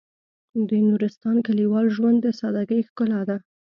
د 0.67 0.69
نورستان 0.89 1.35
کلیوال 1.47 1.85
ژوند 1.95 2.17
د 2.21 2.27
سادهګۍ 2.39 2.81
ښکلا 2.87 3.21
ده. 3.29 3.37